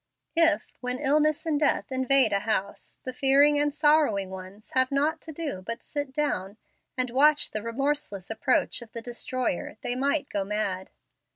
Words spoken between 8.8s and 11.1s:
of the destroyer, they might go mad.